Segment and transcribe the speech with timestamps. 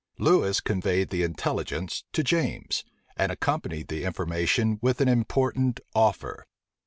[0.17, 2.83] Lewis conveyed the intelligence to James,
[3.15, 6.47] and accompanied the information with an important offer.